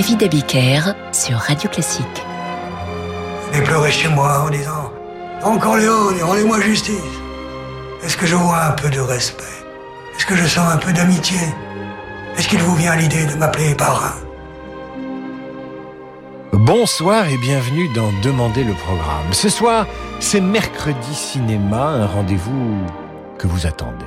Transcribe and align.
David 0.00 0.22
Abiker 0.22 0.94
sur 1.12 1.36
Radio 1.36 1.68
Classique. 1.68 2.24
Venez 3.52 3.62
pleurer 3.62 3.92
chez 3.92 4.08
moi 4.08 4.46
en 4.46 4.48
disant 4.48 4.90
Encore 5.42 5.76
Léon, 5.76 6.08
rendez-moi 6.22 6.58
justice. 6.62 6.96
Est-ce 8.02 8.16
que 8.16 8.24
je 8.24 8.34
vois 8.34 8.64
un 8.64 8.70
peu 8.70 8.88
de 8.88 8.98
respect? 8.98 9.44
Est-ce 10.16 10.24
que 10.24 10.36
je 10.36 10.46
sens 10.46 10.72
un 10.72 10.78
peu 10.78 10.94
d'amitié? 10.94 11.36
Est-ce 12.38 12.48
qu'il 12.48 12.60
vous 12.60 12.74
vient 12.76 12.96
l'idée 12.96 13.26
de 13.26 13.34
m'appeler 13.34 13.74
parrain? 13.74 14.14
Bonsoir 16.54 17.28
et 17.28 17.36
bienvenue 17.36 17.92
dans 17.94 18.10
Demander 18.22 18.64
le 18.64 18.72
programme. 18.72 19.30
Ce 19.32 19.50
soir, 19.50 19.86
c'est 20.18 20.40
mercredi 20.40 21.14
cinéma, 21.14 21.88
un 21.88 22.06
rendez-vous 22.06 22.86
que 23.36 23.46
vous 23.46 23.66
attendez. 23.66 24.06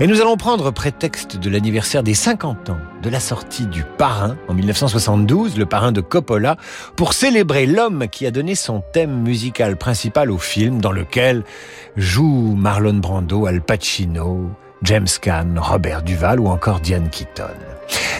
Et 0.00 0.06
nous 0.06 0.20
allons 0.20 0.36
prendre 0.36 0.70
prétexte 0.70 1.36
de 1.36 1.50
l'anniversaire 1.50 2.02
des 2.02 2.14
50 2.14 2.70
ans 2.70 2.78
de 3.02 3.10
la 3.10 3.20
sortie 3.20 3.66
du 3.66 3.84
Parrain 3.84 4.36
en 4.48 4.54
1972, 4.54 5.58
le 5.58 5.66
Parrain 5.66 5.92
de 5.92 6.00
Coppola, 6.00 6.56
pour 6.96 7.12
célébrer 7.12 7.66
l'homme 7.66 8.08
qui 8.08 8.26
a 8.26 8.30
donné 8.30 8.54
son 8.54 8.82
thème 8.92 9.22
musical 9.22 9.76
principal 9.76 10.30
au 10.30 10.38
film 10.38 10.80
dans 10.80 10.92
lequel 10.92 11.44
jouent 11.96 12.54
Marlon 12.56 12.94
Brando, 12.94 13.46
Al 13.46 13.60
Pacino, 13.60 14.50
James 14.82 15.08
Caan, 15.20 15.56
Robert 15.58 16.02
Duval 16.02 16.40
ou 16.40 16.48
encore 16.48 16.80
Diane 16.80 17.10
Keaton. 17.10 17.44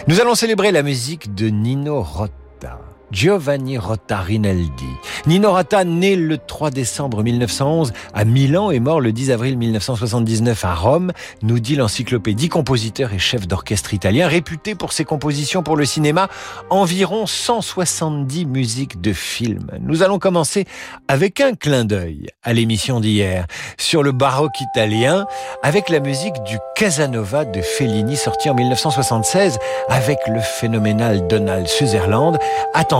Nous 0.07 0.19
allons 0.19 0.35
célébrer 0.35 0.71
la 0.71 0.83
musique 0.83 1.33
de 1.33 1.47
Nino 1.47 2.01
Rota. 2.01 2.79
Giovanni 3.11 3.77
Rota 3.77 4.21
Rinaldi. 4.21 4.87
Nino 5.25 5.51
Rota, 5.51 5.83
né 5.83 6.15
le 6.15 6.37
3 6.37 6.71
décembre 6.71 7.23
1911 7.23 7.91
à 8.13 8.25
Milan 8.25 8.71
et 8.71 8.79
mort 8.79 9.01
le 9.01 9.11
10 9.11 9.31
avril 9.31 9.57
1979 9.57 10.65
à 10.65 10.75
Rome, 10.75 11.11
nous 11.41 11.59
dit 11.59 11.75
l'encyclopédie 11.75 12.49
compositeur 12.49 13.13
et 13.13 13.19
chef 13.19 13.47
d'orchestre 13.47 13.93
italien, 13.93 14.27
réputé 14.27 14.75
pour 14.75 14.93
ses 14.93 15.03
compositions 15.03 15.61
pour 15.61 15.75
le 15.75 15.85
cinéma, 15.85 16.29
environ 16.69 17.25
170 17.27 18.45
musiques 18.45 19.01
de 19.01 19.13
films. 19.13 19.71
Nous 19.81 20.03
allons 20.03 20.19
commencer 20.19 20.65
avec 21.07 21.41
un 21.41 21.53
clin 21.53 21.85
d'œil 21.85 22.27
à 22.43 22.53
l'émission 22.53 22.99
d'hier 22.99 23.45
sur 23.77 24.03
le 24.03 24.11
baroque 24.11 24.59
italien 24.61 25.25
avec 25.63 25.89
la 25.89 25.99
musique 25.99 26.41
du 26.45 26.57
Casanova 26.75 27.45
de 27.45 27.61
Fellini 27.61 28.15
sorti 28.15 28.49
en 28.49 28.55
1976 28.55 29.59
avec 29.89 30.19
le 30.27 30.39
phénoménal 30.39 31.27
Donald 31.27 31.67
Sutherland. 31.67 32.39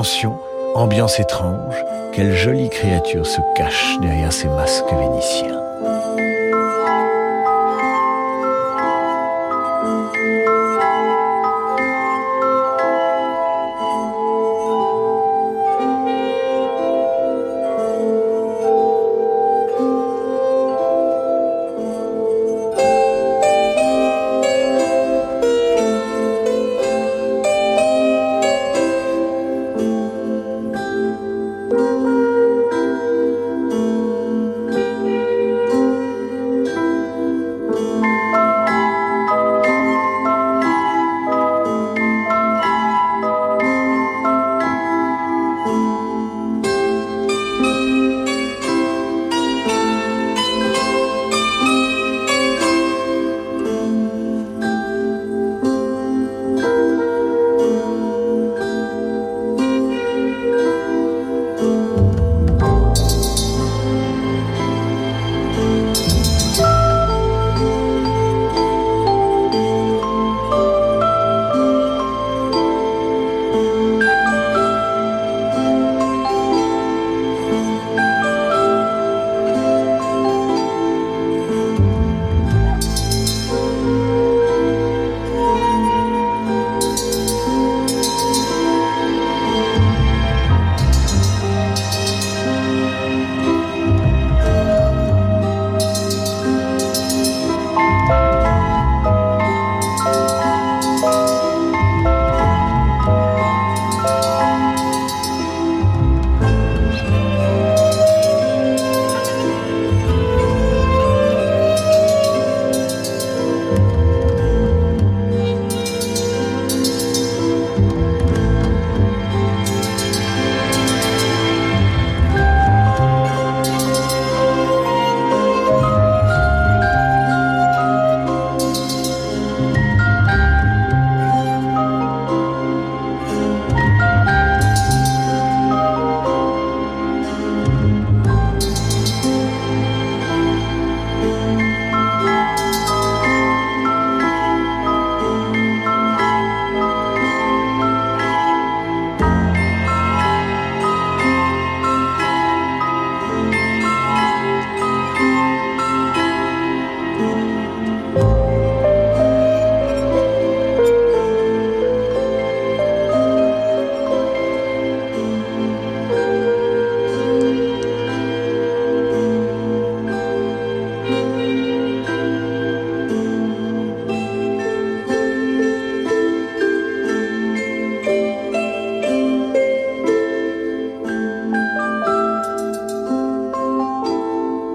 Attention, 0.02 0.36
ambiance 0.74 1.20
étrange, 1.20 1.76
quelle 2.12 2.36
jolie 2.36 2.72
créature 2.72 3.24
se 3.24 3.40
cache 3.56 4.00
derrière 4.02 4.34
ces 4.34 4.48
masques 4.48 4.92
vénitiens. 4.92 5.61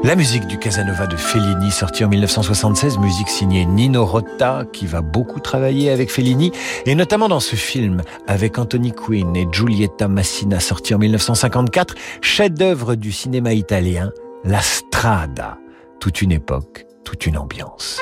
La 0.06 0.14
musique 0.14 0.47
du 0.47 0.56
Casanova 0.56 1.08
de 1.08 1.17
Fellini, 1.17 1.73
sortie 1.73 2.05
en 2.05 2.08
1976, 2.08 2.99
musique 2.99 3.29
signée 3.29 3.67
Nino 3.67 4.06
Rota, 4.06 4.62
qui 4.73 4.87
va 4.87 5.00
beaucoup 5.00 5.41
travailler 5.41 5.91
avec 5.91 6.12
Fellini, 6.12 6.53
et 6.85 6.94
notamment 6.94 7.29
dans 7.29 7.41
ce 7.41 7.56
film 7.56 8.03
avec 8.29 8.56
Anthony 8.56 8.93
Quinn 8.93 9.35
et 9.35 9.49
Giulietta 9.50 10.06
Massina, 10.06 10.61
sorti 10.61 10.94
en 10.94 10.99
1954, 10.99 11.97
chef-d'œuvre 12.20 12.94
du 12.94 13.11
cinéma 13.11 13.53
italien, 13.53 14.12
La 14.44 14.61
Strada, 14.61 15.58
toute 15.99 16.23
une 16.23 16.31
époque, 16.31 16.87
toute 17.03 17.26
une 17.26 17.37
ambiance. 17.37 18.00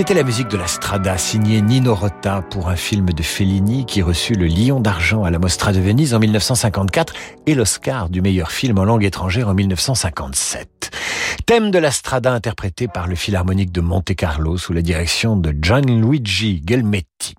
C'était 0.00 0.14
la 0.14 0.22
musique 0.22 0.48
de 0.48 0.56
la 0.56 0.66
Strada, 0.66 1.18
signée 1.18 1.60
Nino 1.60 1.94
Rota 1.94 2.40
pour 2.40 2.70
un 2.70 2.74
film 2.76 3.10
de 3.10 3.22
Fellini 3.22 3.84
qui 3.84 4.00
reçut 4.00 4.32
le 4.32 4.46
Lion 4.46 4.80
d'argent 4.80 5.24
à 5.24 5.30
la 5.30 5.38
Mostra 5.38 5.74
de 5.74 5.78
Venise 5.78 6.14
en 6.14 6.18
1954 6.18 7.12
et 7.44 7.54
l'Oscar 7.54 8.08
du 8.08 8.22
meilleur 8.22 8.50
film 8.50 8.78
en 8.78 8.84
langue 8.84 9.04
étrangère 9.04 9.48
en 9.48 9.54
1957. 9.54 10.90
Thème 11.44 11.70
de 11.70 11.78
la 11.78 11.90
Strada 11.90 12.32
interprété 12.32 12.88
par 12.88 13.08
le 13.08 13.14
Philharmonique 13.14 13.72
de 13.72 13.82
Monte 13.82 14.14
Carlo 14.14 14.56
sous 14.56 14.72
la 14.72 14.80
direction 14.80 15.36
de 15.36 15.54
Gianluigi 15.60 16.62
Gelmetti. 16.66 17.34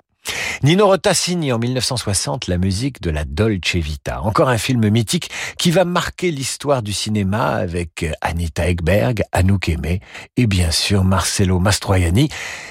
Nino 0.63 0.85
Rota 0.85 1.15
signe 1.15 1.51
en 1.51 1.57
1960 1.57 2.45
la 2.45 2.59
musique 2.59 3.01
de 3.01 3.09
la 3.09 3.25
Dolce 3.25 3.77
Vita, 3.77 4.21
encore 4.21 4.47
un 4.47 4.59
film 4.59 4.87
mythique 4.89 5.31
qui 5.57 5.71
va 5.71 5.85
marquer 5.85 6.29
l'histoire 6.29 6.83
du 6.83 6.93
cinéma 6.93 7.55
avec 7.55 8.05
Anita 8.21 8.67
Ekberg, 8.67 9.23
Anouk 9.31 9.69
Aimé 9.69 10.01
et 10.37 10.45
bien 10.45 10.69
sûr 10.69 11.03
Marcello 11.03 11.57
Mastroianni. 11.57 12.29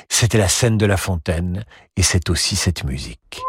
C'était 0.09 0.39
la 0.39 0.49
scène 0.49 0.79
de 0.79 0.87
la 0.87 0.97
fontaine 0.97 1.65
et 1.97 2.03
c'est 2.03 2.31
aussi 2.31 2.55
cette 2.55 2.85
musique. 2.85 3.41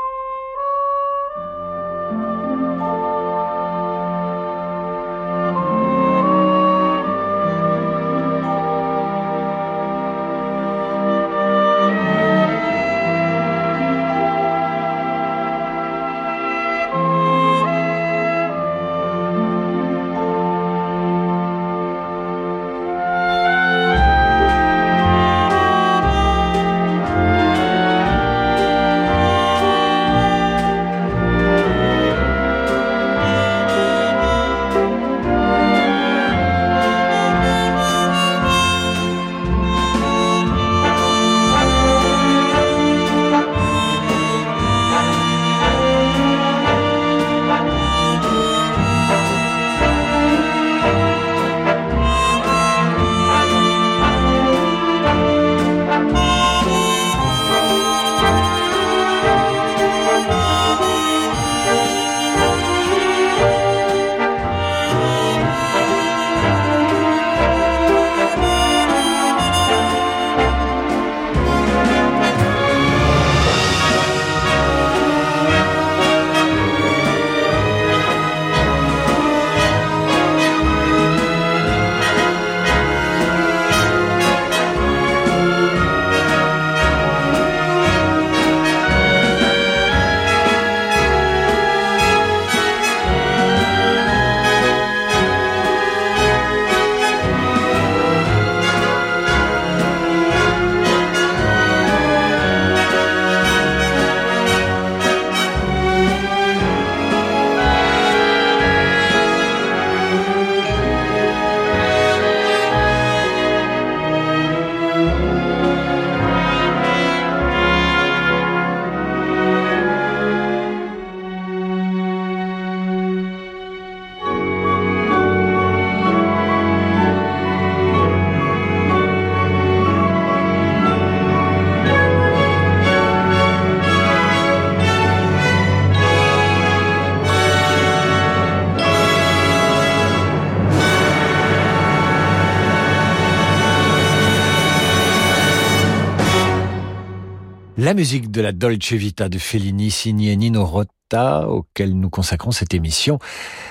Musique 148.02 148.32
de 148.32 148.42
la 148.42 148.52
Dolce 148.52 148.94
Vita 148.94 149.30
de 149.30 149.38
Fellini 149.38 149.92
signée 149.92 150.36
Nino 150.36 150.66
Rota 150.66 151.48
auquel 151.48 151.94
nous 151.94 152.10
consacrons 152.10 152.50
cette 152.50 152.74
émission 152.74 153.20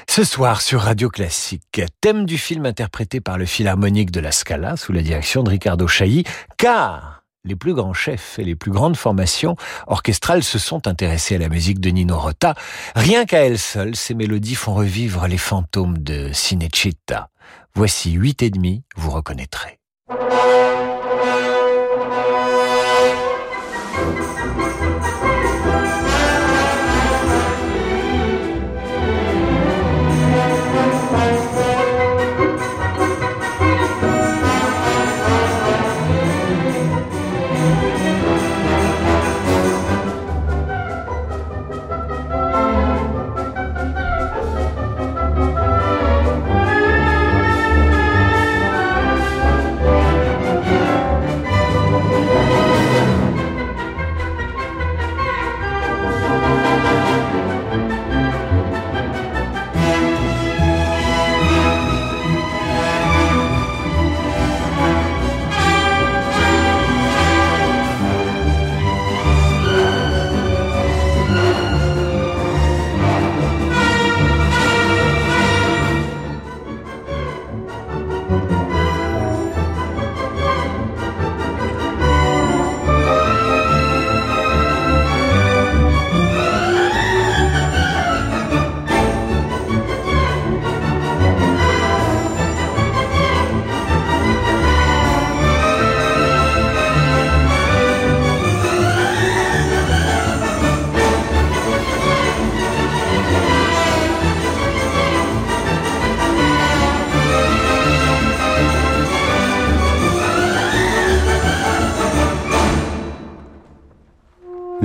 ce 0.08 0.22
soir 0.22 0.62
sur 0.62 0.82
Radio 0.82 1.08
Classique. 1.10 1.82
Thème 2.00 2.26
du 2.26 2.38
film 2.38 2.64
interprété 2.64 3.20
par 3.20 3.38
le 3.38 3.44
Philharmonique 3.44 4.12
de 4.12 4.20
la 4.20 4.30
Scala 4.30 4.76
sous 4.76 4.92
la 4.92 5.02
direction 5.02 5.42
de 5.42 5.50
Riccardo 5.50 5.88
Chailly, 5.88 6.22
car 6.58 7.24
les 7.42 7.56
plus 7.56 7.74
grands 7.74 7.92
chefs 7.92 8.38
et 8.38 8.44
les 8.44 8.54
plus 8.54 8.70
grandes 8.70 8.96
formations 8.96 9.56
orchestrales 9.88 10.44
se 10.44 10.60
sont 10.60 10.86
intéressés 10.86 11.34
à 11.34 11.38
la 11.38 11.48
musique 11.48 11.80
de 11.80 11.90
Nino 11.90 12.16
Rota. 12.16 12.54
Rien 12.94 13.24
qu'à 13.24 13.44
elles 13.44 13.58
seules, 13.58 13.96
ces 13.96 14.14
mélodies 14.14 14.54
font 14.54 14.74
revivre 14.74 15.26
les 15.26 15.38
fantômes 15.38 15.98
de 15.98 16.30
Cinecittà. 16.32 17.30
Voici 17.74 18.12
huit 18.12 18.44
et 18.44 18.50
demi, 18.50 18.84
vous 18.94 19.10
reconnaîtrez. 19.10 19.80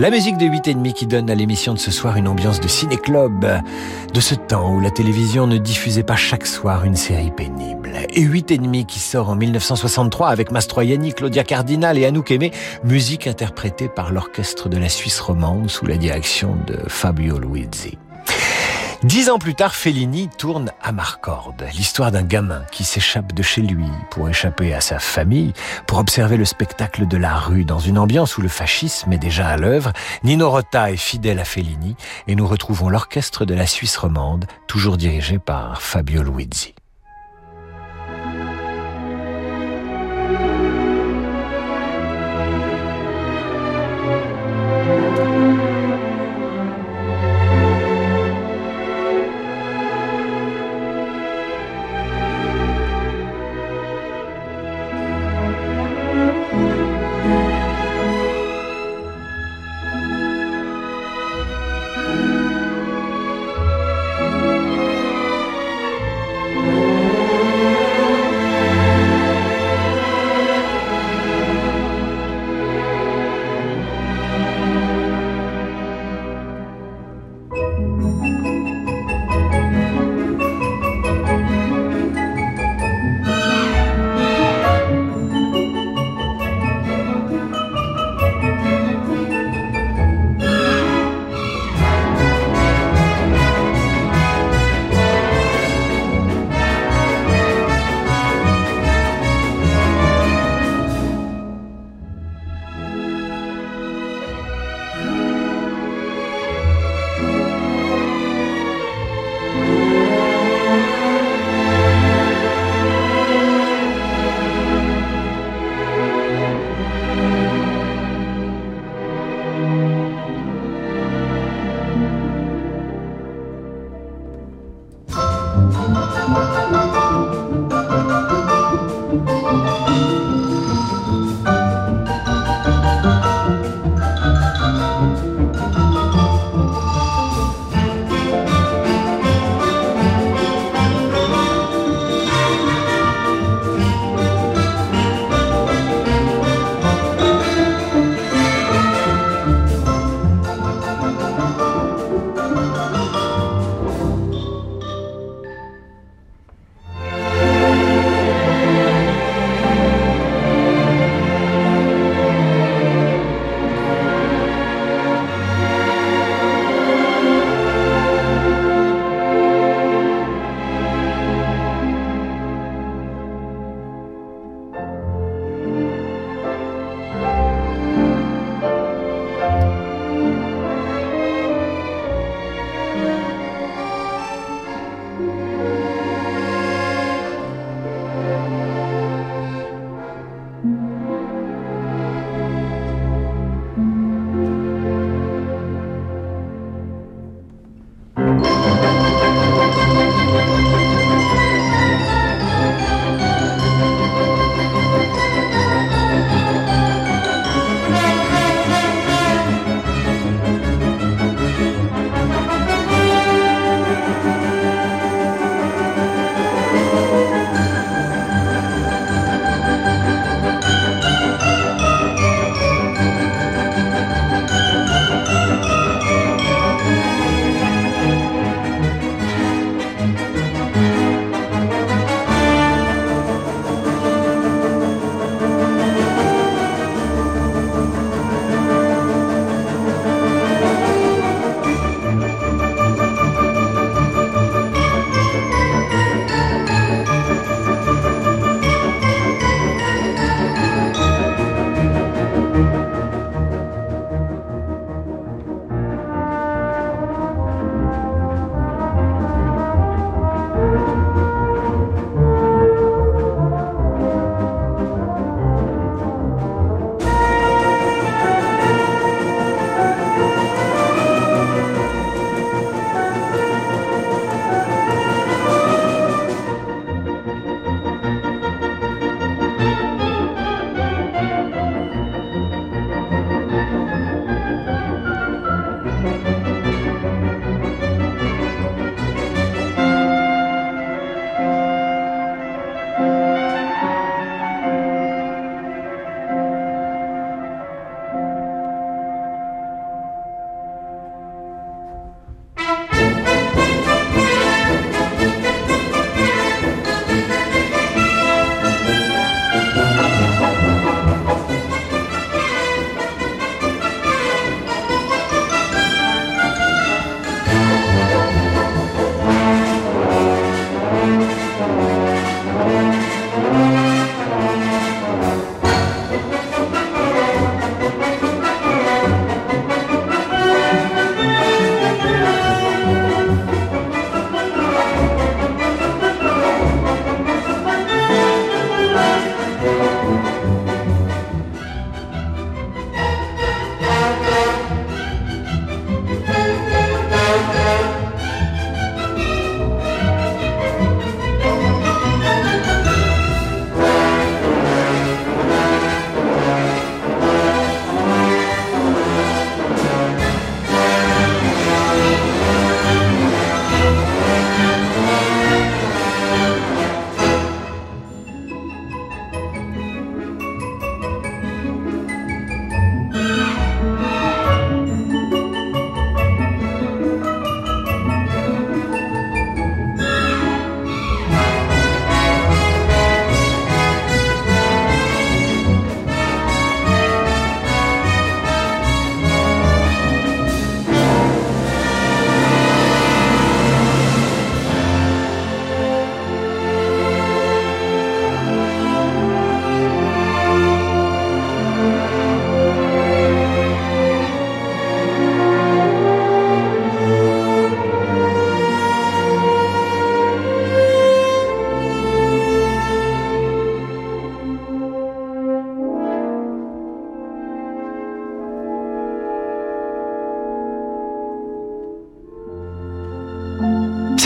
La 0.06 0.12
musique 0.12 0.38
de 0.38 0.46
8 0.46 0.68
et 0.68 0.74
demi 0.76 0.94
qui 0.94 1.08
donne 1.08 1.32
à 1.32 1.34
l'émission 1.34 1.74
de 1.74 1.80
ce 1.80 1.90
soir 1.90 2.16
une 2.16 2.28
ambiance 2.28 2.60
de 2.60 2.68
ciné-club, 2.68 3.44
de 4.14 4.20
ce 4.20 4.36
temps 4.36 4.76
où 4.76 4.80
la 4.80 4.92
télévision 4.92 5.48
ne 5.48 5.58
diffusait 5.58 6.04
pas 6.04 6.16
chaque 6.16 6.46
soir 6.46 6.86
une 6.86 6.96
série 6.96 7.32
pénible. 7.32 7.98
Et 8.12 8.22
8 8.22 8.52
et 8.52 8.60
demi 8.60 8.86
qui 8.86 9.00
sort 9.00 9.30
en 9.30 9.36
1963 9.36 10.28
avec 10.28 10.52
Mastroianni, 10.52 11.12
Claudia 11.12 11.44
Cardinal 11.44 11.98
et 11.98 12.06
Anouk 12.06 12.30
Aimé, 12.30 12.52
musique 12.84 13.26
interprétée 13.26 13.90
par 13.90 14.12
l'orchestre 14.12 14.70
de 14.70 14.78
la 14.78 14.90
Suisse 14.90 15.20
romande 15.20 15.72
sous 15.72 15.88
la 15.88 15.98
direction 15.98 16.56
de 16.68 16.78
Fabio 16.88 17.40
Luizzi. 17.40 17.98
Dix 19.06 19.30
ans 19.30 19.38
plus 19.38 19.54
tard, 19.54 19.76
Fellini 19.76 20.30
tourne 20.36 20.72
à 20.82 20.92
l'histoire 21.76 22.12
d'un 22.12 22.24
gamin 22.24 22.64
qui 22.72 22.84
s'échappe 22.84 23.34
de 23.34 23.44
chez 23.44 23.62
lui 23.62 23.86
pour 24.10 24.28
échapper 24.28 24.74
à 24.74 24.82
sa 24.82 24.98
famille, 24.98 25.54
pour 25.86 26.00
observer 26.00 26.38
le 26.38 26.46
spectacle 26.46 27.08
de 27.08 27.16
la 27.16 27.36
rue 27.36 27.66
dans 27.66 27.78
une 27.78 28.00
ambiance 28.00 28.36
où 28.40 28.42
le 28.42 28.48
fascisme 28.48 29.14
est 29.14 29.20
déjà 29.20 29.48
à 29.48 29.58
l'œuvre. 29.58 29.94
Nino 30.24 30.50
Rota 30.50 30.90
est 30.90 30.98
fidèle 30.98 31.38
à 31.38 31.46
Fellini 31.46 31.96
et 32.28 32.36
nous 32.36 32.48
retrouvons 32.48 32.90
l'orchestre 32.90 33.46
de 33.46 33.54
la 33.54 33.68
Suisse 33.68 33.96
romande, 33.96 34.46
toujours 34.66 34.98
dirigé 34.98 35.38
par 35.38 35.84
Fabio 35.84 36.24
Luizzi. 36.24 36.74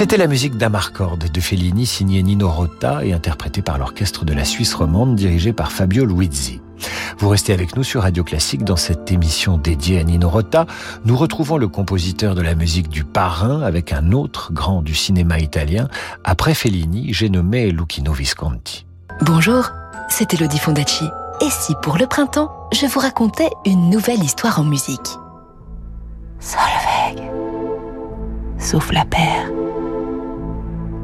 C'était 0.09 0.23
la 0.23 0.27
musique 0.27 0.57
d'Amarcord 0.57 1.17
de 1.17 1.39
Fellini 1.39 1.85
signée 1.85 2.23
Nino 2.23 2.49
Rota 2.49 3.05
et 3.05 3.13
interprétée 3.13 3.61
par 3.61 3.77
l'orchestre 3.77 4.25
de 4.25 4.33
la 4.33 4.43
Suisse 4.43 4.73
romande 4.73 5.15
dirigé 5.15 5.53
par 5.53 5.71
Fabio 5.71 6.03
Luizzi. 6.03 6.61
Vous 7.19 7.29
restez 7.29 7.53
avec 7.53 7.75
nous 7.75 7.83
sur 7.83 8.01
Radio 8.01 8.23
Classique 8.23 8.63
dans 8.63 8.75
cette 8.75 9.11
émission 9.11 9.59
dédiée 9.59 9.99
à 9.99 10.03
Nino 10.03 10.27
Rota. 10.27 10.65
Nous 11.05 11.15
retrouvons 11.15 11.57
le 11.57 11.67
compositeur 11.67 12.33
de 12.33 12.41
la 12.41 12.55
musique 12.55 12.89
du 12.89 13.03
Parrain 13.03 13.61
avec 13.61 13.93
un 13.93 14.11
autre 14.11 14.51
grand 14.51 14.81
du 14.81 14.95
cinéma 14.95 15.37
italien. 15.37 15.89
Après 16.23 16.55
Fellini, 16.55 17.13
j'ai 17.13 17.29
nommé 17.29 17.69
Lucchino 17.69 18.11
Visconti. 18.11 18.87
Bonjour, 19.21 19.69
c'est 20.09 20.33
Elodie 20.33 20.57
Fondacci. 20.57 21.05
Et 21.39 21.49
si 21.51 21.75
pour 21.83 21.99
le 21.99 22.07
printemps, 22.07 22.49
je 22.73 22.87
vous 22.87 22.99
racontais 22.99 23.51
une 23.63 23.91
nouvelle 23.91 24.23
histoire 24.23 24.59
en 24.59 24.63
musique? 24.63 25.19
Solveig, 26.39 27.29
souffle 28.57 28.95
la 28.95 29.05
paire. 29.05 29.51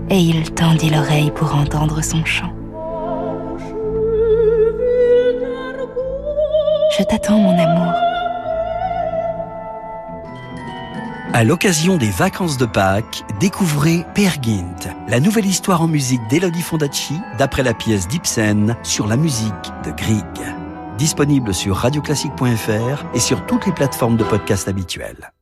Et 0.09 0.19
il 0.19 0.51
tendit 0.53 0.89
l'oreille 0.89 1.31
pour 1.31 1.55
entendre 1.55 2.03
son 2.03 2.23
chant. 2.25 2.53
Je 6.97 7.03
t'attends, 7.03 7.39
mon 7.39 7.57
amour. 7.57 7.93
À 11.33 11.43
l'occasion 11.43 11.97
des 11.97 12.11
vacances 12.11 12.57
de 12.57 12.65
Pâques, 12.65 13.23
découvrez 13.41 14.05
Pergint, 14.13 14.77
la 15.09 15.19
nouvelle 15.19 15.45
histoire 15.45 15.81
en 15.81 15.87
musique 15.87 16.21
d'Elodie 16.29 16.61
Fondacci, 16.61 17.19
d'après 17.37 17.61
la 17.61 17.73
pièce 17.73 18.07
d'Ibsen 18.07 18.77
sur 18.83 19.05
la 19.05 19.17
musique 19.17 19.51
de 19.83 19.91
Grieg. 19.91 20.23
Disponible 20.97 21.53
sur 21.53 21.75
radioclassique.fr 21.75 23.03
et 23.13 23.19
sur 23.19 23.45
toutes 23.47 23.65
les 23.65 23.73
plateformes 23.73 24.15
de 24.15 24.23
podcast 24.23 24.69
habituelles. 24.69 25.33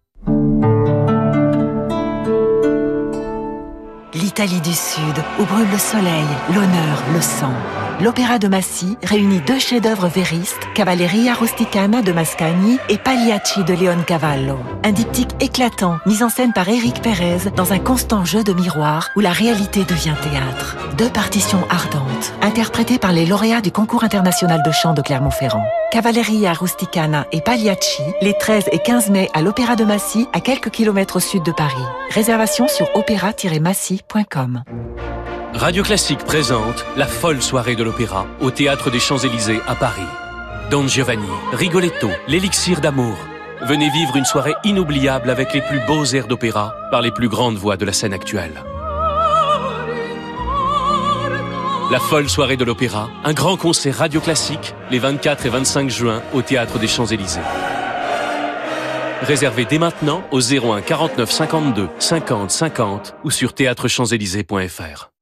L'Italie 4.36 4.62
du 4.62 4.74
Sud, 4.74 5.24
où 5.40 5.46
brûle 5.46 5.70
le 5.72 5.78
soleil, 5.78 6.26
l'honneur, 6.56 7.04
le 7.14 7.22
sang 7.22 7.54
l'Opéra 8.02 8.40
de 8.40 8.48
Massy 8.48 8.98
réunit 9.04 9.42
deux 9.42 9.60
chefs-d'œuvre 9.60 10.08
véristes, 10.08 10.68
Cavalleria 10.74 11.34
Rusticana 11.34 12.02
de 12.02 12.12
Mascagni 12.12 12.78
et 12.90 12.98
Pagliacci 12.98 13.64
de 13.64 13.74
Leoncavallo. 13.74 14.58
Un 14.84 14.92
diptyque 14.92 15.32
éclatant, 15.40 15.98
mis 16.06 16.24
en 16.24 16.30
scène 16.30 16.54
par 16.54 16.68
Éric 16.68 17.02
Pérez 17.02 17.52
dans 17.56 17.74
un 17.74 17.80
constant 17.80 18.26
jeu 18.26 18.44
de 18.44 18.54
miroir 18.54 19.10
où 19.16 19.20
la 19.20 19.32
réalité 19.32 19.84
devient 19.84 20.16
théâtre. 20.22 20.78
Deux 20.98 21.10
partitions 21.10 21.66
ardentes, 21.70 22.34
interprétées 22.42 23.00
par 23.00 23.12
les 23.12 23.26
lauréats 23.26 23.62
du 23.62 23.72
concours 23.72 24.04
international 24.04 24.62
de 24.66 24.72
chant 24.72 24.94
de 24.94 25.02
Clermont-Ferrand. 25.02 25.66
Cavalleria 25.92 26.54
Rusticana 26.54 27.28
et 27.32 27.42
Pagliacci, 27.42 28.02
les 28.22 28.34
13 28.38 28.66
et 28.72 28.80
15 28.80 29.10
mai 29.10 29.30
à 29.34 29.42
l'Opéra 29.42 29.76
de 29.76 29.84
Massy, 29.84 30.28
à 30.34 30.40
quelques 30.40 30.72
kilomètres 30.72 31.18
au 31.18 31.20
sud 31.20 31.44
de 31.44 31.52
Paris. 31.52 31.74
Réservation 32.10 32.68
sur 32.68 32.88
opéra-massy.com. 32.96 34.64
Radio 35.56 35.84
Classique 35.84 36.24
présente 36.26 36.84
la 36.98 37.06
folle 37.06 37.42
soirée 37.42 37.76
de 37.76 37.84
l'opéra 37.84 38.26
au 38.42 38.50
Théâtre 38.50 38.90
des 38.90 39.00
Champs-Élysées 39.00 39.62
à 39.68 39.76
Paris. 39.76 40.02
Don 40.72 40.88
Giovanni, 40.88 41.28
Rigoletto, 41.52 42.10
l'élixir 42.28 42.82
d'amour. 42.82 43.16
Venez 43.62 43.90
vivre 43.92 44.16
une 44.18 44.26
soirée 44.26 44.56
inoubliable 44.64 45.30
avec 45.30 45.54
les 45.54 45.62
plus 45.62 45.80
beaux 45.86 46.06
airs 46.06 46.28
d'opéra 46.28 46.76
par 46.90 47.02
les 47.02 47.12
plus 47.12 47.30
grandes 47.30 47.56
voix 47.56 47.78
de 47.78 47.86
la 47.86 47.94
scène 47.94 48.14
actuelle. 48.14 48.64
La 51.92 52.00
folle 52.00 52.30
soirée 52.30 52.58
de 52.58 52.66
l'opéra, 52.66 53.10
un 53.24 53.34
grand 53.34 53.56
concert 53.56 53.96
radio 53.96 54.20
classique 54.20 54.74
les 54.90 55.00
24 55.00 55.46
et 55.46 55.50
25 55.50 55.90
juin 55.90 56.22
au 56.34 56.42
Théâtre 56.42 56.80
des 56.80 56.88
Champs-Élysées. 56.88 57.40
Réservez 59.22 59.66
dès 59.66 59.78
maintenant 59.78 60.24
au 60.32 60.42
01 60.42 60.82
49 60.82 61.32
52 61.32 61.90
50 62.00 62.52
50 62.52 63.16
ou 63.24 63.32
sur 63.32 63.54
théâtrechamps-élysées.fr. 63.54 65.13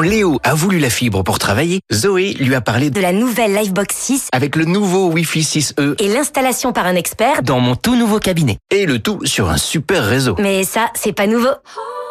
Quand 0.00 0.06
Léo 0.08 0.40
a 0.44 0.54
voulu 0.54 0.78
la 0.78 0.88
fibre 0.88 1.22
pour 1.22 1.38
travailler, 1.38 1.80
Zoé 1.92 2.32
lui 2.32 2.54
a 2.54 2.62
parlé 2.62 2.88
de 2.88 3.02
la 3.02 3.12
nouvelle 3.12 3.52
Livebox 3.52 3.94
6 3.94 4.28
avec 4.32 4.56
le 4.56 4.64
nouveau 4.64 5.10
Wi-Fi 5.10 5.40
6E 5.40 6.02
et 6.02 6.08
l'installation 6.08 6.72
par 6.72 6.86
un 6.86 6.94
expert 6.94 7.42
dans 7.42 7.60
mon 7.60 7.76
tout 7.76 7.96
nouveau 7.96 8.18
cabinet. 8.18 8.56
Et 8.70 8.86
le 8.86 8.98
tout 9.00 9.20
sur 9.26 9.50
un 9.50 9.58
super 9.58 10.02
réseau. 10.02 10.36
Mais 10.38 10.64
ça, 10.64 10.86
c'est 10.94 11.12
pas 11.12 11.26
nouveau. 11.26 11.50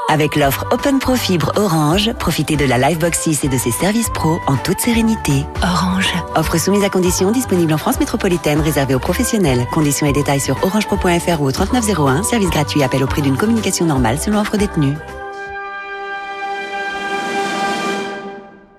Avec 0.08 0.36
l'offre 0.36 0.68
Open 0.70 1.00
Pro 1.00 1.16
Fibre 1.16 1.52
Orange, 1.56 2.14
profitez 2.14 2.58
de 2.58 2.66
la 2.66 2.78
Livebox 2.78 3.22
6 3.22 3.46
et 3.46 3.48
de 3.48 3.58
ses 3.58 3.72
services 3.72 4.12
pro 4.12 4.40
en 4.46 4.56
toute 4.56 4.80
sérénité. 4.80 5.44
Orange. 5.64 6.14
Offre 6.36 6.60
soumise 6.60 6.84
à 6.84 6.90
conditions 6.90 7.32
disponible 7.32 7.74
en 7.74 7.80
France 7.80 8.00
métropolitaine 8.00 8.62
réservée 8.62 8.94
aux 8.94 9.00
professionnels. 9.00 9.66
Conditions 9.74 10.06
et 10.06 10.14
détails 10.14 10.42
sur 10.42 10.64
orangepro.fr 10.64 11.42
ou 11.42 11.46
au 11.46 11.52
3901. 11.52 12.22
Service 12.22 12.52
gratuit. 12.52 12.84
Appel 12.84 13.04
au 13.04 13.08
prix 13.08 13.24
d'une 13.24 13.36
communication 13.36 13.88
normale 13.88 14.20
selon 14.20 14.42
offre 14.42 14.58
détenue. 14.58 14.94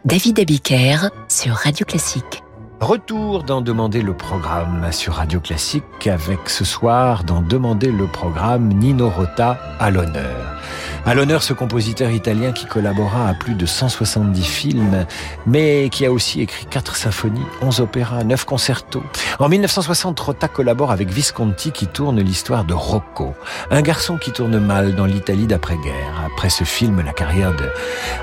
David 0.07 0.41
Abiker 0.41 1.11
sur 1.29 1.53
Radio 1.53 1.85
Classique. 1.85 2.43
Retour 2.81 3.43
dans 3.43 3.61
Demander 3.61 4.01
le 4.01 4.15
programme 4.15 4.91
sur 4.93 5.15
Radio 5.15 5.41
Classique 5.41 6.07
avec 6.07 6.49
ce 6.49 6.65
soir 6.65 7.23
dans 7.23 7.43
Demander 7.43 7.93
le 7.93 8.07
programme 8.07 8.69
Nino 8.69 9.11
Rota 9.11 9.59
à 9.79 9.91
l'honneur. 9.91 10.59
À 11.07 11.15
l'honneur 11.15 11.43
ce 11.43 11.53
compositeur 11.53 12.11
italien 12.11 12.53
qui 12.53 12.67
collabora 12.67 13.29
à 13.29 13.35
plus 13.35 13.55
de 13.55 13.67
170 13.67 14.45
films, 14.45 15.07
mais 15.47 15.89
qui 15.91 16.05
a 16.05 16.13
aussi 16.13 16.41
écrit 16.41 16.67
4 16.67 16.97
symphonies, 16.97 17.45
11 17.63 17.81
opéras, 17.81 18.23
9 18.25 18.45
concertos. 18.45 19.03
En 19.39 19.49
1960, 19.49 20.21
Rota 20.21 20.49
collabore 20.49 20.91
avec 20.91 21.11
Visconti 21.11 21.73
qui 21.73 21.87
tourne 21.87 22.21
l'histoire 22.21 22.65
de 22.65 22.75
Rocco, 22.75 23.35
un 23.71 23.83
garçon 23.83 24.19
qui 24.19 24.33
tourne 24.33 24.59
mal 24.59 24.95
dans 24.95 25.07
l'Italie 25.07 25.47
d'après-guerre. 25.47 26.23
Après 26.33 26.51
ce 26.51 26.65
film, 26.65 27.03
la 27.05 27.13
carrière 27.13 27.57
de 27.57 27.69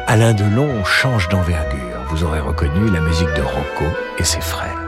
Alain 0.06 0.34
Delon 0.34 0.84
change 0.86 1.30
d'envergure. 1.30 2.06
Vous 2.10 2.24
aurez 2.24 2.40
reconnu 2.40 2.90
la 2.92 3.02
musique 3.02 3.34
de 3.36 3.42
Rocco 3.42 3.86
et 4.20 4.24
ses 4.24 4.42
frères. 4.42 4.87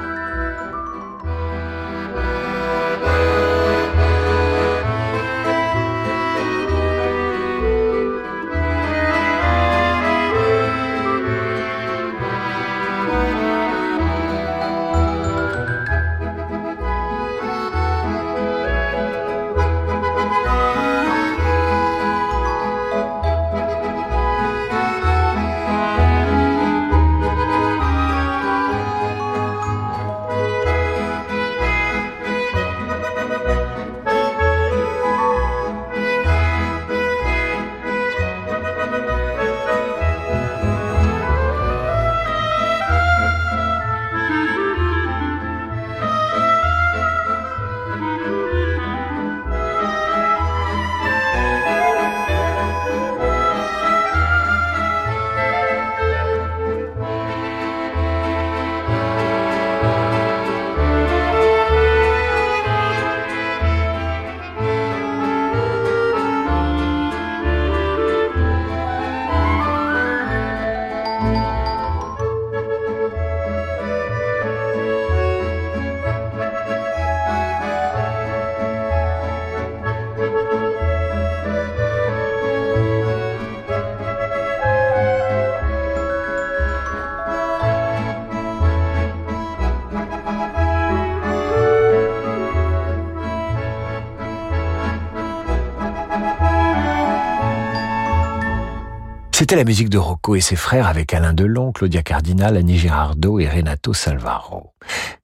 C'était 99.49 99.61
la 99.61 99.65
musique 99.65 99.89
de 99.89 99.97
Rocco 99.97 100.35
et 100.35 100.41
ses 100.41 100.55
frères 100.55 100.85
avec 100.85 101.11
Alain 101.11 101.33
Delon, 101.33 101.71
Claudia 101.71 102.03
Cardinal, 102.03 102.55
Annie 102.55 102.77
Girardot 102.77 103.39
et 103.39 103.49
Renato 103.49 103.95
Salvaro. 103.95 104.75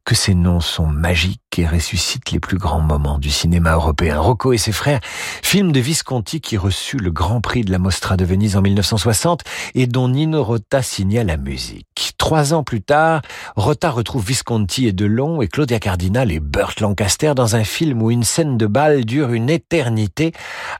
que 0.03 0.15
ces 0.15 0.33
noms 0.33 0.61
sont 0.61 0.87
magiques 0.87 1.41
et 1.59 1.67
ressuscitent 1.67 2.31
les 2.31 2.39
plus 2.39 2.57
grands 2.57 2.81
moments 2.81 3.17
du 3.17 3.29
cinéma 3.29 3.73
européen. 3.73 4.19
Rocco 4.19 4.53
et 4.53 4.57
ses 4.57 4.71
frères, 4.71 4.99
film 5.03 5.71
de 5.71 5.79
Visconti 5.79 6.41
qui 6.41 6.57
reçut 6.57 6.97
le 6.97 7.11
Grand 7.11 7.41
Prix 7.41 7.63
de 7.63 7.71
la 7.71 7.79
Mostra 7.79 8.17
de 8.17 8.25
Venise 8.25 8.57
en 8.57 8.61
1960 8.61 9.41
et 9.73 9.87
dont 9.87 10.07
Nino 10.07 10.43
Rota 10.43 10.81
signa 10.81 11.23
la 11.23 11.37
musique. 11.37 12.13
Trois 12.17 12.53
ans 12.53 12.63
plus 12.63 12.81
tard, 12.81 13.21
Rota 13.55 13.91
retrouve 13.91 14.25
Visconti 14.25 14.87
et 14.87 14.93
Delon 14.93 15.41
et 15.41 15.47
Claudia 15.47 15.79
Cardinal 15.79 16.31
et 16.31 16.39
Burt 16.39 16.79
Lancaster 16.79 17.33
dans 17.35 17.55
un 17.55 17.63
film 17.63 18.01
où 18.01 18.11
une 18.11 18.23
scène 18.23 18.57
de 18.57 18.67
bal 18.67 19.05
dure 19.05 19.33
une 19.33 19.49
éternité. 19.49 20.33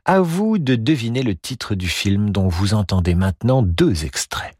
À 0.06 0.22
vous 0.22 0.58
de 0.58 0.76
deviner 0.76 1.24
le 1.24 1.36
titre 1.36 1.76
du 1.76 1.88
film 1.88 2.32
dont 2.32 2.48
vous 2.48 2.74
entendez 2.74 3.16
maintenant 3.16 3.62
deux 3.62 4.06
extraits. 4.06 4.56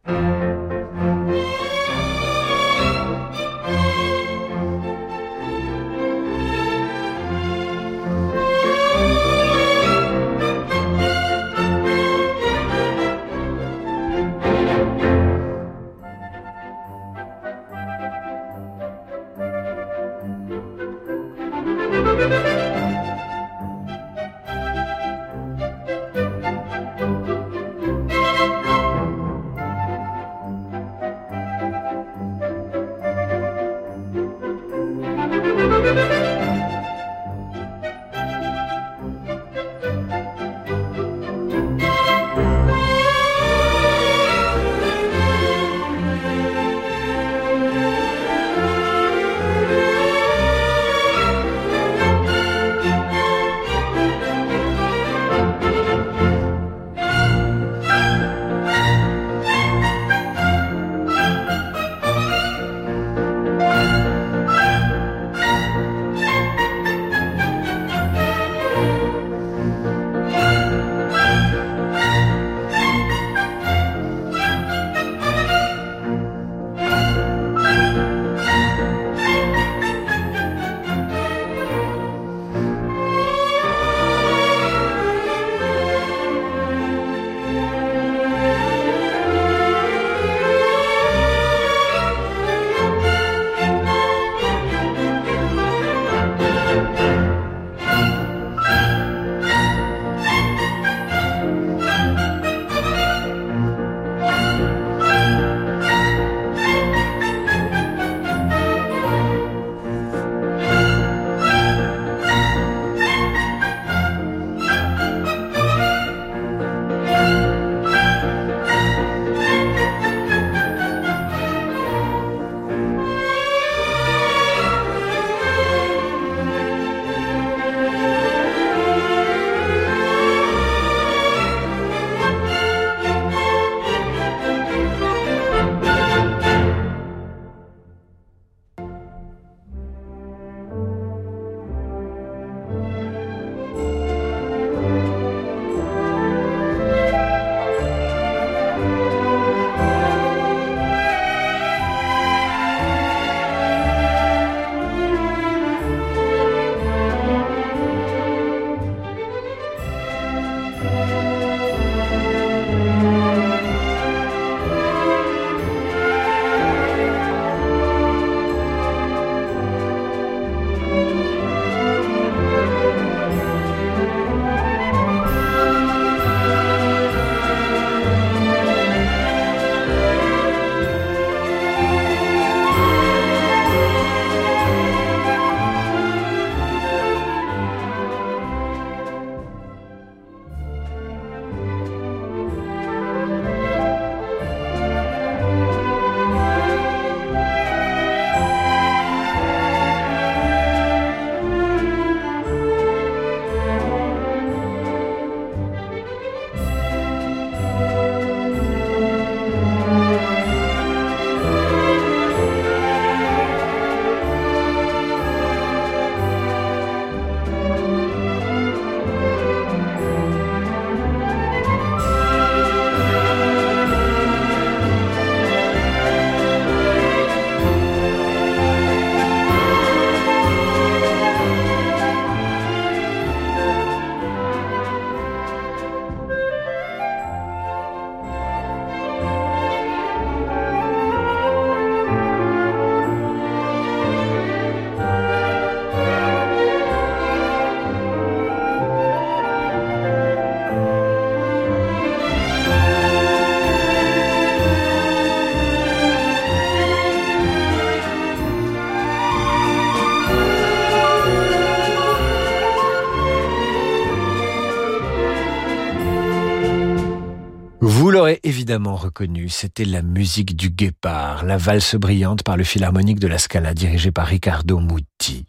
Reconnu, 268.84 269.50
c'était 269.50 269.86
la 269.86 270.02
musique 270.02 270.56
du 270.56 270.70
Guépard, 270.70 271.46
la 271.46 271.58
valse 271.58 271.96
brillante 271.96 272.44
par 272.44 272.58
le 272.58 272.64
Philharmonique 272.64 273.20
de 273.20 273.28
la 273.28 273.38
Scala 273.38 273.74
dirigé 273.74 274.12
par 274.12 274.28
Riccardo 274.28 274.80
Muti. 274.80 275.46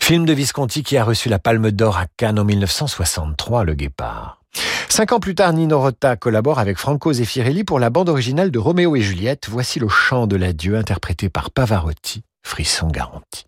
Film 0.00 0.24
de 0.24 0.32
Visconti 0.32 0.82
qui 0.82 0.96
a 0.96 1.04
reçu 1.04 1.28
la 1.28 1.38
Palme 1.38 1.70
d'Or 1.70 1.96
à 1.96 2.06
Cannes 2.16 2.38
en 2.38 2.44
1963, 2.44 3.64
le 3.64 3.74
Guépard. 3.74 4.40
Cinq 4.88 5.12
ans 5.12 5.20
plus 5.20 5.34
tard, 5.34 5.52
Nino 5.52 5.80
Rota 5.80 6.16
collabore 6.16 6.58
avec 6.58 6.78
Franco 6.78 7.12
Zeffirelli 7.12 7.64
pour 7.64 7.78
la 7.78 7.90
bande 7.90 8.08
originale 8.08 8.50
de 8.50 8.58
Roméo 8.58 8.96
et 8.96 9.00
Juliette. 9.00 9.48
Voici 9.48 9.78
le 9.78 9.88
chant 9.88 10.26
de 10.26 10.36
l'adieu 10.36 10.76
interprété 10.76 11.28
par 11.28 11.50
Pavarotti, 11.50 12.22
frisson 12.42 12.88
garanti. 12.88 13.46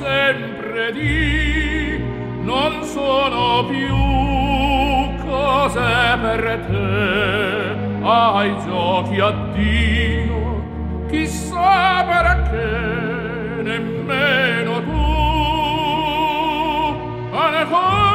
Sempre 0.00 0.92
di 0.92 1.98
non 2.42 2.82
sono 2.82 3.66
più 3.66 3.94
cose 5.26 5.80
per 6.20 6.66
te. 6.68 7.78
Ai 8.02 8.56
giochi 8.64 9.20
addio 9.20 11.06
chissà 11.10 12.04
perché 12.06 13.62
nemmeno 13.62 14.82
tu 14.82 15.00
ancora 17.36 18.10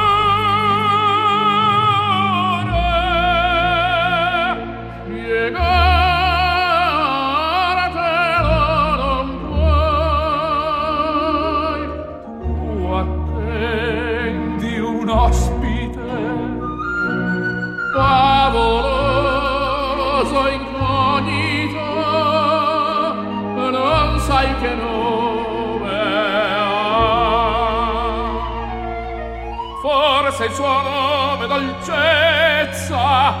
il 30.46 30.52
suo 30.52 30.80
nome 30.82 31.46
dolcezza 31.48 33.34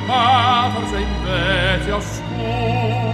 ma 0.06 0.70
forse 0.74 0.98
invece 0.98 1.92
oscuro. 1.92 3.10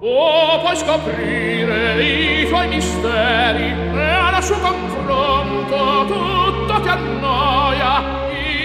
O 0.00 0.60
puoi 0.60 0.76
scoprire 0.76 2.02
i 2.02 2.48
tuoi 2.48 2.68
misteri 2.68 3.74
e 3.94 4.10
alla 4.10 4.40
suo 4.40 4.58
confronto 4.58 6.04
tutto 6.06 6.80
ti 6.80 6.88
annoia 6.88 8.02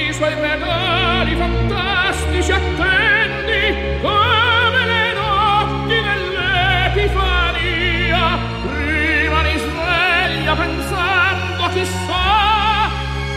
i 0.07 0.11
suoi 0.13 0.33
regali 0.33 1.35
fantastici 1.35 2.51
attendi 2.51 3.11
notti 3.51 4.50
dell'Epifania 6.93 8.37
rimani 8.75 9.57
sveglia 9.57 10.55
pensando 10.55 11.69
chissà 11.73 12.89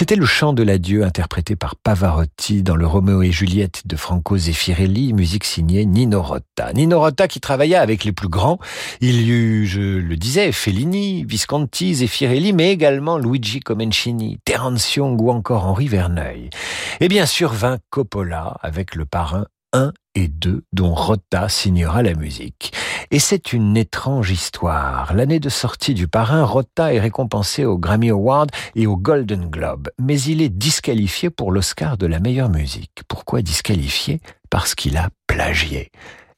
C'était 0.03 0.17
le 0.17 0.27
chant 0.27 0.53
de 0.53 0.65
l'adieu 0.65 1.05
interprété 1.05 1.55
par 1.55 1.77
Pavarotti 1.77 2.65
dans 2.65 2.75
le 2.75 2.89
Roméo 2.89 3.23
et 3.23 3.31
Juliette 3.31 3.87
de 3.87 3.95
Franco 3.95 4.37
Zeffirelli, 4.37 5.13
musique 5.13 5.45
signée 5.45 5.87
Nino 5.87 6.21
Rota. 6.21 6.73
Nino 6.75 6.99
Rota 6.99 7.29
qui 7.29 7.39
travailla 7.39 7.81
avec 7.81 8.03
les 8.03 8.11
plus 8.11 8.27
grands. 8.27 8.59
Il 9.01 9.23
y 9.23 9.31
eut, 9.31 9.65
je 9.65 9.81
le 9.81 10.17
disais, 10.17 10.51
Fellini, 10.51 11.25
Visconti, 11.25 11.95
Zeffirelli, 11.95 12.53
mais 12.53 12.73
également 12.73 13.17
Luigi 13.17 13.61
Comencini, 13.61 14.41
Terence 14.45 14.93
Young 14.97 15.21
ou 15.23 15.31
encore 15.31 15.67
Henri 15.67 15.87
Verneuil. 15.87 16.51
Et 16.99 17.07
bien 17.07 17.25
sûr 17.25 17.53
vint 17.53 17.79
Coppola 17.91 18.57
avec 18.61 18.97
le 18.97 19.05
parrain 19.05 19.47
1 19.73 19.93
et 20.17 20.27
2 20.27 20.65
dont 20.73 20.95
Rota 20.95 21.49
signera 21.49 22.03
la 22.03 22.15
musique. 22.15 22.73
Et 23.11 23.19
c'est 23.19 23.53
une 23.53 23.77
étrange 23.77 24.31
histoire. 24.31 25.15
L'année 25.15 25.41
de 25.41 25.49
sortie 25.49 25.95
du 25.95 26.09
parrain, 26.09 26.45
Rota 26.45 26.95
est 26.95 27.01
récompensé 27.01 27.65
au 27.65 27.79
Grammy 27.79 28.11
Award 28.11 28.51
et 28.75 28.87
au 28.87 28.97
Golden 28.97 29.49
Globe, 29.49 29.89
mais 29.99 30.21
il 30.21 30.43
est 30.43 30.49
disqualifié 30.49 31.31
pour 31.31 31.53
l'Oscar 31.53 31.97
de 31.97 32.07
la 32.07 32.21
meilleure 32.21 32.51
musique. 32.51 33.03
Pourquoi 33.09 33.43
disqualifié? 33.43 34.21
Parce 34.51 34.75
qu'il 34.75 34.97
a 34.97 35.09
plagié. 35.27 35.91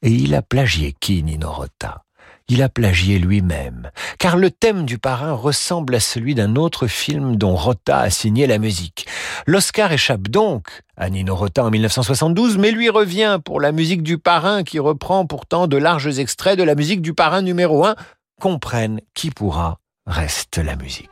Et 0.03 0.11
il 0.11 0.35
a 0.35 0.43
plagié 0.43 0.95
qui, 1.01 1.23
Nino 1.23 1.51
Rota 1.51 2.04
il 2.49 2.63
a 2.63 2.69
plagié 2.69 3.19
lui-même, 3.19 3.91
car 4.19 4.37
le 4.37 4.51
thème 4.51 4.85
du 4.85 4.99
parrain 4.99 5.33
ressemble 5.33 5.95
à 5.95 6.01
celui 6.01 6.35
d'un 6.35 6.57
autre 6.57 6.87
film 6.87 7.37
dont 7.37 7.55
Rota 7.55 8.01
a 8.01 8.11
signé 8.11 8.47
la 8.47 8.59
musique. 8.59 9.07
L'Oscar 9.47 9.93
échappe 9.93 10.29
donc 10.29 10.83
à 10.97 11.11
Nino 11.11 11.35
Rota 11.35 11.65
en 11.65 11.71
1972, 11.71 12.59
mais 12.59 12.71
lui 12.71 12.91
revient 12.91 13.39
pour 13.45 13.61
la 13.61 13.73
musique 13.73 14.03
du 14.03 14.19
parrain 14.19 14.63
qui 14.63 14.79
reprend 14.79 15.27
pourtant 15.27 15.67
de 15.67 15.77
larges 15.77 16.19
extraits 16.19 16.59
de 16.59 16.63
la 16.63 16.75
musique 16.75 17.03
du 17.03 17.15
parrain 17.15 17.43
numéro 17.43 17.85
1 17.85 17.97
comprenne 18.41 19.01
qui 19.15 19.31
pourra, 19.31 19.79
reste 20.07 20.59
la 20.59 20.77
musique. 20.77 21.09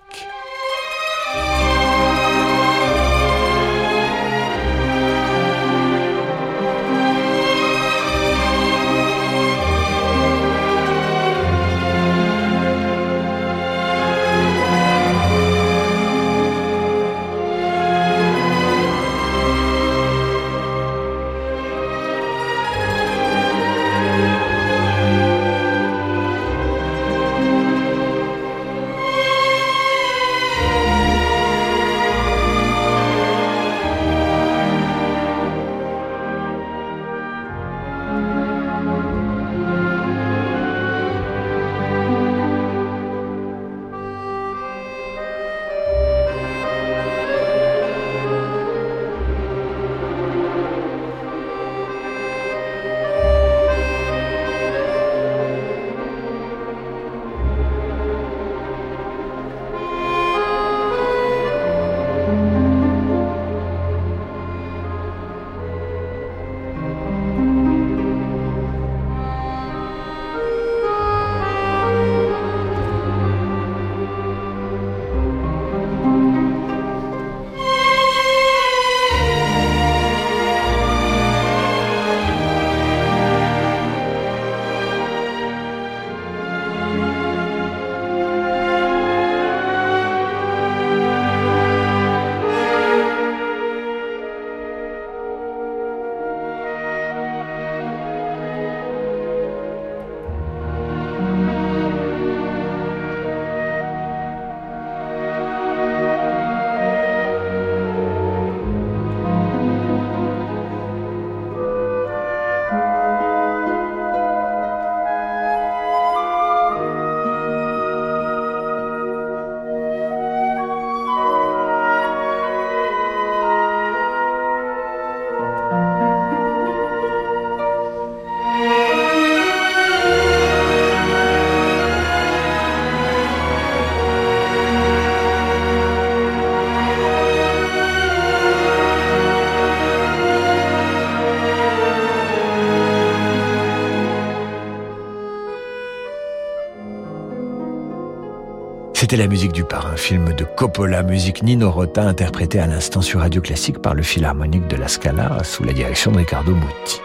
C'était 149.12 149.24
la 149.24 149.28
musique 149.28 149.52
du 149.52 149.62
parrain, 149.62 149.94
film 149.94 150.32
de 150.32 150.44
Coppola, 150.44 151.02
musique 151.02 151.42
Nino 151.42 151.70
Rota, 151.70 152.02
interprétée 152.02 152.60
à 152.60 152.66
l'instant 152.66 153.02
sur 153.02 153.20
Radio 153.20 153.42
Classique 153.42 153.78
par 153.78 153.92
le 153.92 154.02
Philharmonique 154.02 154.66
de 154.68 154.76
la 154.76 154.88
Scala, 154.88 155.44
sous 155.44 155.64
la 155.64 155.74
direction 155.74 156.12
de 156.12 156.16
Riccardo 156.16 156.54
Muti. 156.54 156.98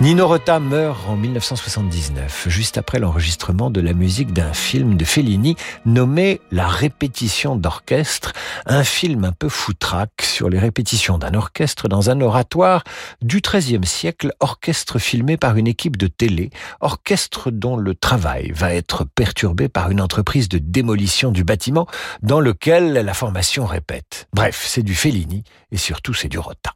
Nino 0.00 0.26
Rota 0.26 0.58
meurt 0.58 1.08
en 1.08 1.16
1979, 1.16 2.48
juste 2.48 2.76
après 2.76 2.98
l'enregistrement 2.98 3.70
de 3.70 3.80
la 3.80 3.92
musique 3.92 4.32
d'un 4.32 4.52
film 4.52 4.96
de 4.96 5.04
Fellini 5.04 5.54
nommé 5.86 6.40
La 6.50 6.66
répétition 6.66 7.54
d'orchestre, 7.54 8.32
un 8.66 8.82
film 8.82 9.24
un 9.24 9.32
peu 9.32 9.48
foutraque 9.48 10.22
sur 10.22 10.48
les 10.48 10.58
répétitions 10.58 11.18
d'un 11.18 11.34
orchestre 11.34 11.88
dans 11.88 12.10
un 12.10 12.20
oratoire 12.20 12.82
du 13.20 13.40
XIIIe 13.40 13.86
siècle, 13.86 14.32
orchestre 14.40 14.98
filmé 14.98 15.36
par 15.36 15.56
une 15.56 15.68
équipe 15.68 15.96
de 15.96 16.08
télé, 16.08 16.50
orchestre 16.80 17.50
dont 17.50 17.76
le 17.76 17.94
travail 17.94 18.50
va 18.52 18.74
être 18.74 19.04
perturbé 19.04 19.68
par 19.68 19.90
une 19.90 20.00
entreprise 20.00 20.48
de 20.48 20.58
démolition 20.58 21.30
du 21.30 21.44
bâtiment 21.44 21.86
dans 22.22 22.40
lequel 22.40 22.94
la 22.94 23.14
formation 23.14 23.66
répète. 23.66 24.26
Bref, 24.32 24.64
c'est 24.66 24.82
du 24.82 24.94
Fellini 24.94 25.44
et 25.70 25.76
surtout 25.76 26.14
c'est 26.14 26.28
du 26.28 26.38
Rota. 26.38 26.74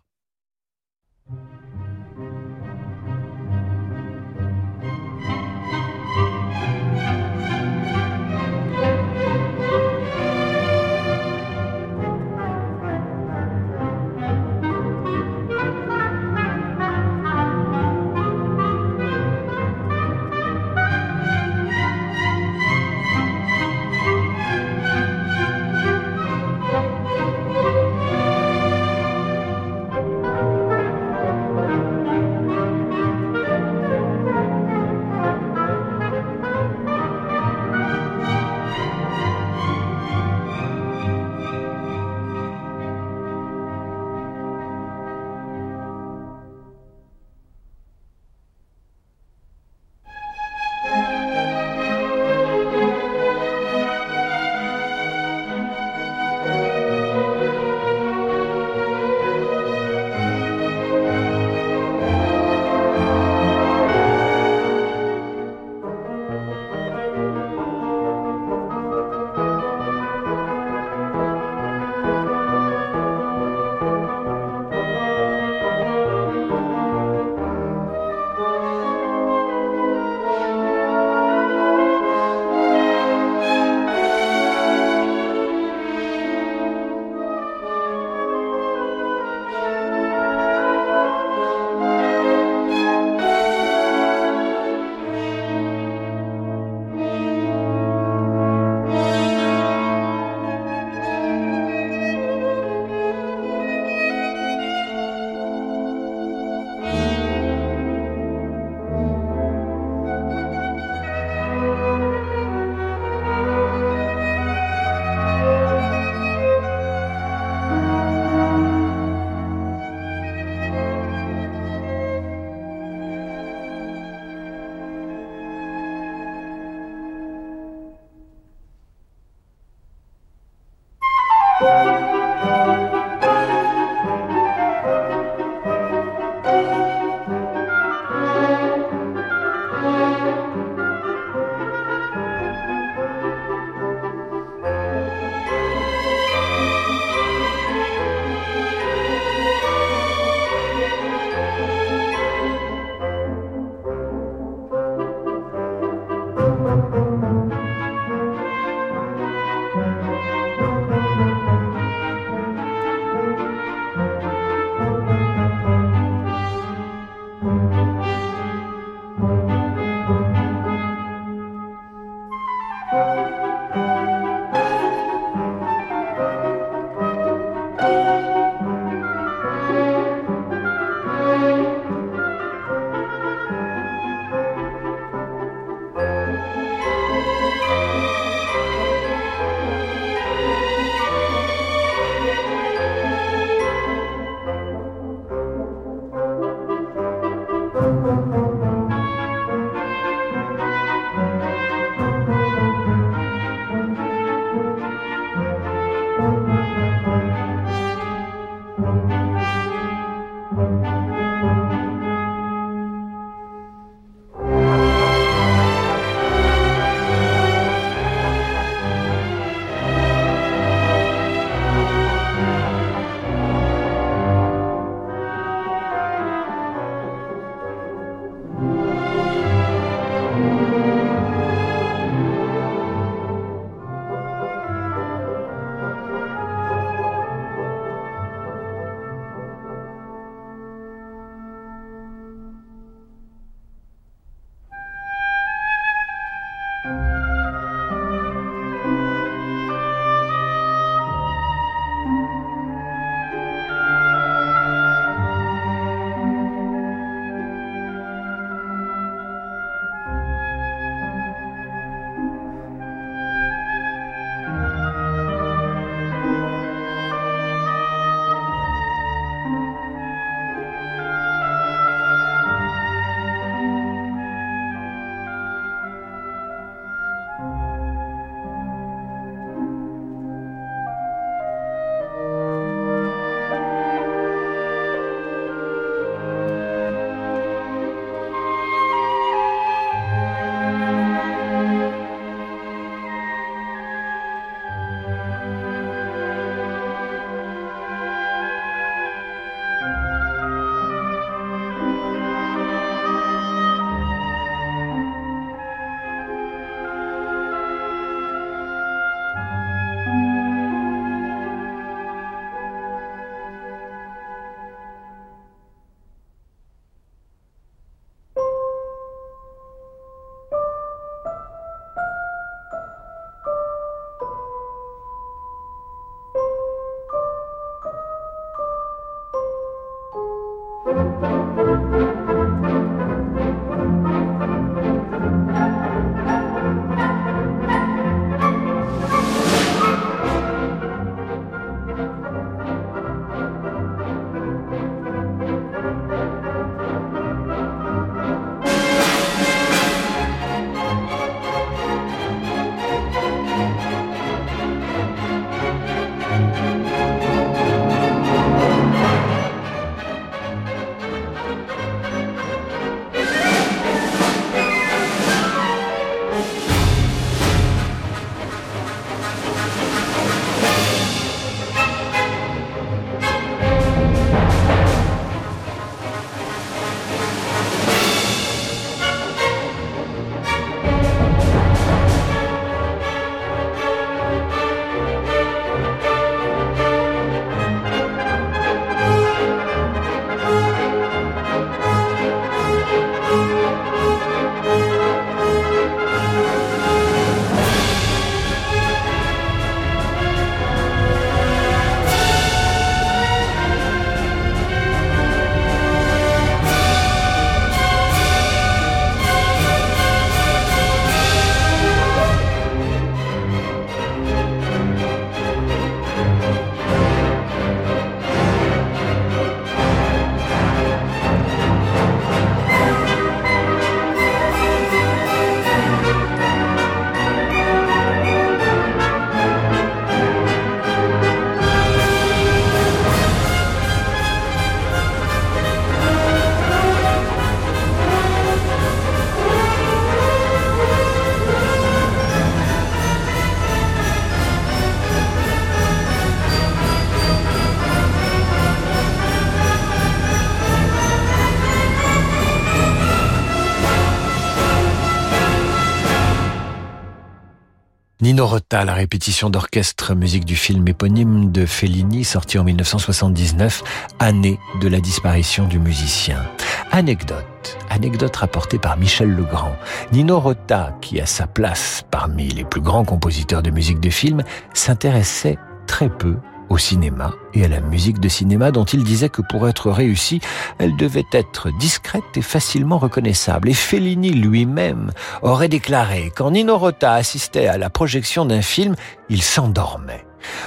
Nino 458.37 458.49
Rota, 458.49 458.85
la 458.85 458.93
répétition 458.93 459.49
d'orchestre 459.49 460.15
musique 460.15 460.45
du 460.45 460.57
film 460.57 460.87
éponyme 460.87 461.51
de 461.53 461.65
Fellini, 461.65 462.23
sorti 462.23 462.59
en 462.59 462.65
1979, 462.65 463.83
année 464.19 464.59
de 464.83 464.89
la 464.89 465.01
disparition 465.01 465.67
du 465.67 465.79
musicien. 465.79 466.45
Anecdote, 466.93 467.79
anecdote 467.89 468.37
rapportée 468.37 468.79
par 468.79 468.99
Michel 468.99 469.31
Legrand. 469.31 469.75
Nino 470.13 470.39
Rota, 470.39 470.95
qui 471.01 471.19
a 471.19 471.25
sa 471.25 471.47
place 471.47 472.05
parmi 472.11 472.49
les 472.49 472.65
plus 472.65 472.83
grands 472.83 473.07
compositeurs 473.07 473.63
de 473.63 473.71
musique 473.71 474.01
de 474.01 474.11
film, 474.11 474.43
s'intéressait 474.75 475.57
très 475.87 476.11
peu 476.11 476.37
au 476.69 476.79
cinéma 476.79 477.35
et 477.55 477.65
à 477.65 477.69
la 477.69 477.81
musique 477.81 478.21
de 478.21 478.29
cinéma 478.29 478.71
dont 478.71 478.85
il 478.85 479.05
disait 479.05 479.29
que 479.29 479.43
pour 479.43 479.69
être 479.69 479.91
réussie, 479.91 480.41
elle 480.79 480.97
devait 480.97 481.27
être 481.33 481.71
discrète 481.79 482.37
et 482.37 482.43
facilement 482.43 482.99
reconnaissable. 482.99 483.69
Et 483.69 483.75
Fellini 483.75 484.31
lui-même 484.31 485.13
aurait 485.43 485.69
déclaré 485.69 486.33
quand 486.35 486.51
Nino 486.51 486.77
Rota 486.79 487.15
assistait 487.15 487.67
à 487.67 487.79
la 487.79 487.91
projection 487.91 488.45
d'un 488.45 488.63
film, 488.63 488.95
il 489.29 489.43
s'endormait. 489.43 490.25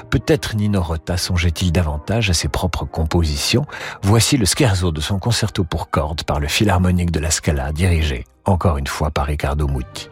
Peut-être 0.10 0.56
Nino 0.56 0.82
Rota 0.82 1.18
songeait-il 1.18 1.72
davantage 1.72 2.30
à 2.30 2.34
ses 2.34 2.50
propres 2.50 2.86
compositions. 2.86 3.66
Voici 4.04 4.38
le 4.38 4.46
scherzo 4.46 4.92
de 4.92 5.02
son 5.02 5.20
concerto 5.20 5.64
pour 5.64 5.90
cordes 5.90 6.24
par 6.24 6.40
le 6.40 6.48
Philharmonique 6.48 7.12
de 7.12 7.20
la 7.20 7.32
Scala, 7.32 7.72
dirigé 7.72 8.26
encore 8.46 8.78
une 8.78 8.88
fois 8.88 9.12
par 9.12 9.28
Riccardo 9.28 9.68
Muti. 9.68 10.10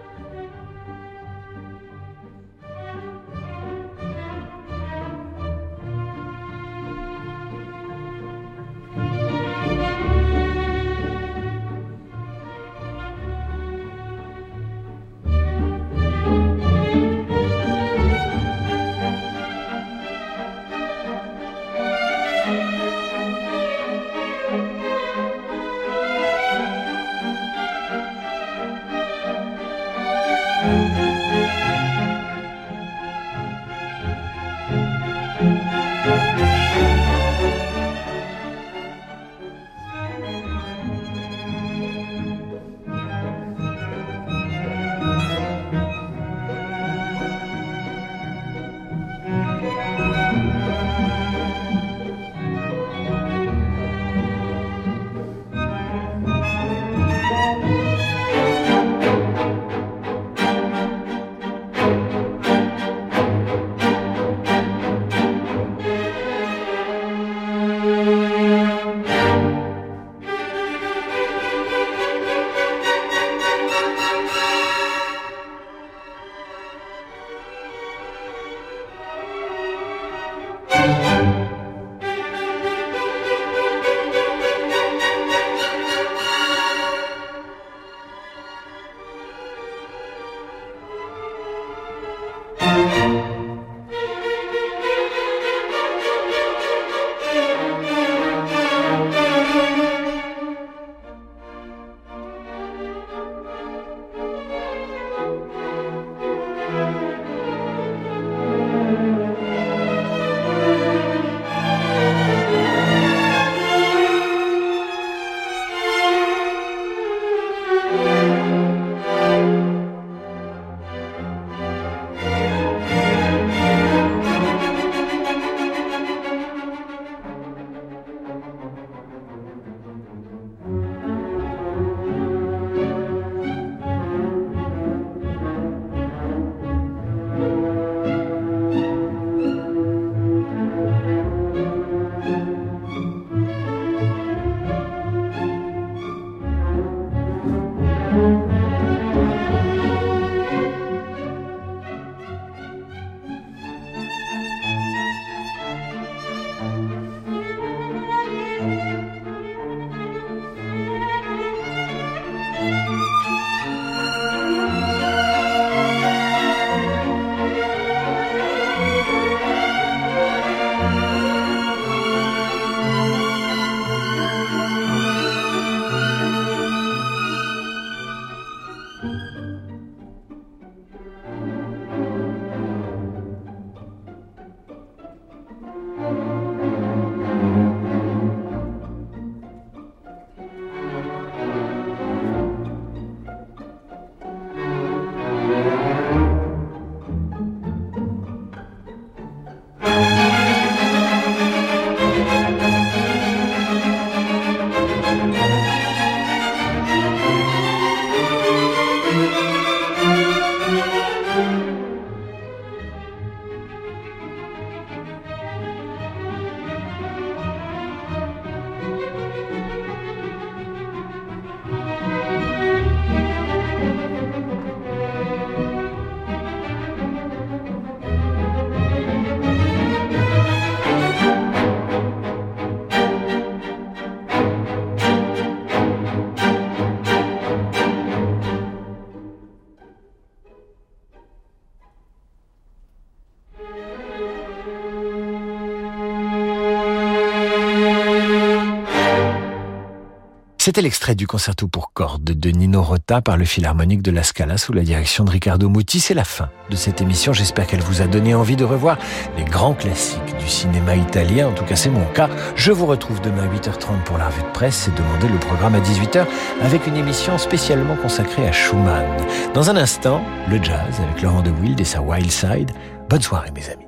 C'était 250.67 250.81
l'extrait 250.81 251.15
du 251.15 251.27
concerto 251.27 251.69
pour 251.69 251.93
cordes 251.93 252.25
de 252.25 252.49
Nino 252.49 252.83
Rota 252.83 253.21
par 253.21 253.37
le 253.37 253.45
Philharmonique 253.45 254.01
de 254.01 254.11
la 254.11 254.21
Scala 254.21 254.57
sous 254.57 254.73
la 254.73 254.81
direction 254.81 255.23
de 255.23 255.31
Riccardo 255.31 255.69
Muti. 255.69 256.01
C'est 256.01 256.13
la 256.13 256.25
fin 256.25 256.49
de 256.69 256.75
cette 256.75 256.99
émission. 256.99 257.31
J'espère 257.31 257.67
qu'elle 257.67 257.79
vous 257.79 258.01
a 258.01 258.05
donné 258.05 258.35
envie 258.35 258.57
de 258.57 258.65
revoir 258.65 258.97
les 259.37 259.45
grands 259.45 259.73
classiques 259.73 260.37
du 260.37 260.49
cinéma 260.49 260.97
italien. 260.97 261.47
En 261.47 261.53
tout 261.53 261.63
cas, 261.63 261.77
c'est 261.77 261.89
mon 261.89 262.05
cas. 262.07 262.29
Je 262.57 262.73
vous 262.73 262.85
retrouve 262.85 263.21
demain 263.21 263.43
à 263.43 263.47
8h30 263.47 264.03
pour 264.03 264.17
la 264.17 264.27
revue 264.27 264.41
de 264.41 264.51
presse 264.51 264.89
et 264.89 264.91
demander 264.91 265.29
le 265.29 265.39
programme 265.39 265.75
à 265.75 265.79
18h 265.79 266.25
avec 266.61 266.85
une 266.85 266.97
émission 266.97 267.37
spécialement 267.37 267.95
consacrée 267.95 268.45
à 268.45 268.51
Schumann. 268.51 269.05
Dans 269.53 269.69
un 269.69 269.77
instant, 269.77 270.21
le 270.49 270.61
jazz 270.61 270.99
avec 270.99 271.21
Laurent 271.21 271.43
de 271.43 271.51
Wild 271.51 271.79
et 271.79 271.85
sa 271.85 272.01
Wild 272.01 272.29
Side. 272.29 272.71
Bonne 273.09 273.21
soirée, 273.21 273.51
mes 273.51 273.69
amis. 273.69 273.86